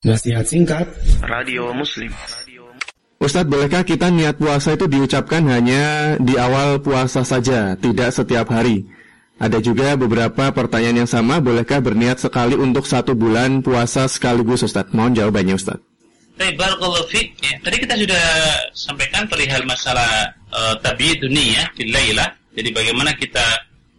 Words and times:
Nasihat 0.00 0.48
singkat 0.48 0.88
Radio 1.20 1.76
Muslim 1.76 2.08
Ustadz, 3.20 3.52
bolehkah 3.52 3.84
kita 3.84 4.08
niat 4.08 4.40
puasa 4.40 4.72
itu 4.72 4.88
diucapkan 4.88 5.44
hanya 5.44 6.16
di 6.16 6.40
awal 6.40 6.80
puasa 6.80 7.20
saja, 7.20 7.76
tidak 7.76 8.08
setiap 8.08 8.48
hari? 8.48 8.88
Ada 9.36 9.60
juga 9.60 10.00
beberapa 10.00 10.56
pertanyaan 10.56 11.04
yang 11.04 11.10
sama, 11.12 11.36
bolehkah 11.44 11.84
berniat 11.84 12.16
sekali 12.16 12.56
untuk 12.56 12.88
satu 12.88 13.12
bulan 13.12 13.60
puasa 13.60 14.08
sekaligus 14.08 14.64
Ustadz? 14.64 14.96
Mohon 14.96 15.20
jawabannya 15.20 15.60
Ustadz. 15.60 15.84
Baik, 16.40 16.56
barakallahu. 16.56 17.04
Ya, 17.12 17.60
tadi 17.60 17.76
kita 17.84 17.94
sudah 18.00 18.24
sampaikan 18.72 19.28
perihal 19.28 19.68
masalah 19.68 20.32
uh, 20.48 20.80
tabiid 20.80 21.20
dunia 21.20 21.68
bilailah. 21.76 22.32
Jadi 22.56 22.72
bagaimana 22.72 23.12
kita 23.20 23.44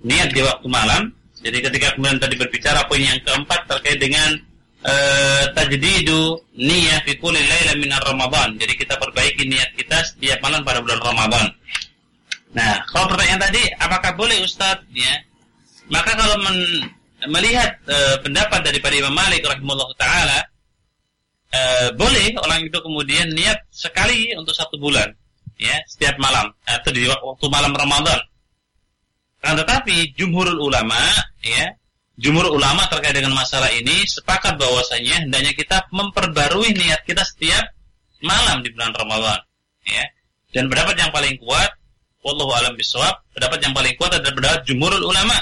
niat 0.01 0.33
di 0.33 0.41
waktu 0.41 0.65
malam. 0.65 1.13
Jadi 1.45 1.61
ketika 1.61 1.93
kemudian 1.93 2.17
tadi 2.17 2.41
berbicara 2.41 2.89
poin 2.89 3.05
yang 3.05 3.21
keempat 3.21 3.69
terkait 3.69 4.01
dengan 4.01 4.49
uh, 4.85 5.43
tajdidu 5.53 6.37
niyah 6.57 7.01
fi 7.05 7.17
kulli 7.17 7.41
lailah 7.41 7.75
min 7.77 7.91
Ramadan. 7.93 8.57
Jadi 8.57 8.73
kita 8.77 8.97
perbaiki 8.97 9.45
niat 9.49 9.73
kita 9.77 10.01
setiap 10.05 10.41
malam 10.41 10.61
pada 10.61 10.81
bulan 10.81 11.01
Ramadan. 11.01 11.47
Nah, 12.51 12.83
kalau 12.91 13.07
pertanyaan 13.15 13.47
tadi 13.47 13.63
apakah 13.79 14.11
boleh 14.19 14.43
Ustadz 14.43 14.83
ya 14.91 15.15
maka 15.91 16.15
kalau 16.15 16.39
men, 16.39 16.57
melihat 17.27 17.75
e, 17.83 17.97
pendapat 18.23 18.63
daripada 18.63 18.95
Imam 18.95 19.11
Malik 19.11 19.43
rahimahullah 19.43 19.91
taala 19.99 20.39
e, 21.51 21.61
boleh 21.99 22.31
orang 22.39 22.63
itu 22.63 22.79
kemudian 22.79 23.27
niat 23.35 23.59
sekali 23.69 24.31
untuk 24.39 24.55
satu 24.55 24.79
bulan 24.79 25.11
ya 25.59 25.75
setiap 25.85 26.15
malam 26.17 26.47
atau 26.63 26.89
di 26.95 27.05
waktu 27.05 27.45
malam 27.51 27.75
Ramadan. 27.75 28.19
Kan 29.43 29.59
tetapi 29.59 30.15
jumhurul 30.15 30.63
ulama 30.63 30.97
ya 31.43 31.67
jumhur 32.19 32.47
ulama 32.51 32.87
terkait 32.91 33.15
dengan 33.15 33.31
masalah 33.37 33.71
ini 33.71 34.03
sepakat 34.07 34.59
bahwasanya 34.59 35.27
hendaknya 35.27 35.53
kita 35.55 35.83
memperbarui 35.93 36.75
niat 36.75 37.03
kita 37.07 37.23
setiap 37.23 37.63
malam 38.23 38.59
di 38.65 38.69
bulan 38.73 38.91
Ramadan 38.95 39.39
ya. 39.87 40.05
Dan 40.51 40.67
pendapat 40.67 40.99
yang 40.99 41.11
paling 41.15 41.39
kuat 41.39 41.71
wallahu 42.21 42.51
alam 42.53 42.75
bisawab, 42.75 43.15
pendapat 43.33 43.59
yang 43.63 43.73
paling 43.73 43.93
kuat 43.95 44.11
adalah 44.13 44.35
pendapat 44.35 44.61
jumhurul 44.67 45.09
ulama 45.09 45.39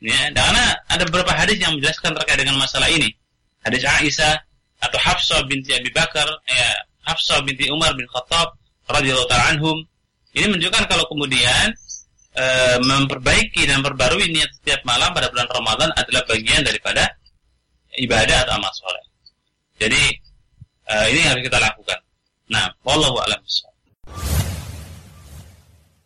Ya, 0.00 0.32
karena 0.32 0.80
ada 0.88 1.04
beberapa 1.04 1.28
hadis 1.36 1.60
yang 1.60 1.76
menjelaskan 1.76 2.16
terkait 2.16 2.40
dengan 2.40 2.56
masalah 2.56 2.88
ini. 2.88 3.12
Hadis 3.60 3.84
Aisyah 3.84 4.32
atau 4.80 4.96
Hafsah 4.96 5.44
binti 5.44 5.76
Abi 5.76 5.92
Bakar, 5.92 6.24
ya, 6.48 6.68
Hafsah 7.04 7.44
binti 7.44 7.68
Umar 7.68 7.92
bin 7.92 8.08
Khattab 8.08 8.56
radhiyallahu 8.88 9.28
anhum. 9.52 9.84
Ini 10.32 10.48
menunjukkan 10.48 10.88
kalau 10.88 11.04
kemudian 11.04 11.76
e, 12.34 12.44
memperbaiki 12.82 13.66
dan 13.66 13.82
memperbarui 13.82 14.30
niat 14.30 14.50
setiap 14.60 14.80
malam 14.86 15.10
pada 15.14 15.30
bulan 15.30 15.48
Ramadan 15.50 15.90
adalah 15.94 16.22
bagian 16.26 16.62
daripada 16.62 17.04
ibadah 17.98 18.46
atau 18.46 18.54
amal 18.58 18.72
soleh. 18.74 19.04
Jadi 19.80 20.02
e, 20.86 20.94
ini 21.14 21.18
yang 21.24 21.32
harus 21.36 21.44
kita 21.46 21.58
lakukan. 21.58 21.98
Nah, 22.50 22.66
wallahu 22.82 23.22
a'lam 23.22 23.40